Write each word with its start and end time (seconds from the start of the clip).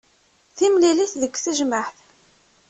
Timlilit 0.55 1.13
deg 1.21 1.33
tejmaɛt. 1.43 1.97